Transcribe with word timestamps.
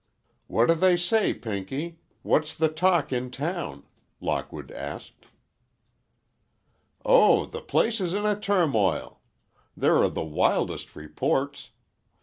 "What 0.47 0.65
do 0.65 0.73
they 0.73 0.97
say, 0.97 1.31
Pinky? 1.31 1.99
What's 2.23 2.55
the 2.55 2.69
talk 2.69 3.13
in 3.13 3.29
town?" 3.29 3.85
Lockwood 4.19 4.71
asked. 4.71 5.27
"Oh, 7.05 7.45
the 7.45 7.61
place 7.61 8.01
is 8.01 8.15
in 8.15 8.25
a 8.25 8.35
turmoil. 8.35 9.21
There 9.77 9.97
are 9.97 10.09
the 10.09 10.25
wildest 10.25 10.95
reports. 10.95 11.69